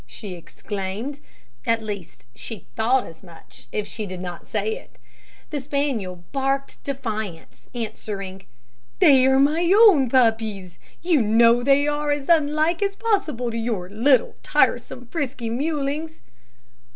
[0.07, 1.19] she exclaimed
[1.63, 4.97] at least, she thought as much, if she did not say it.
[5.51, 8.45] The spaniel barked defiance, answering
[8.97, 13.91] "They are my own puppies; you know they are as unlike as possible to your
[13.91, 16.23] little, tiresome, frisky mewlings."